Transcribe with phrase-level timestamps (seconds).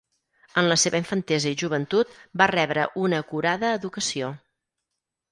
[0.59, 4.31] En la seva infantesa i joventut va rebre una acurada educació.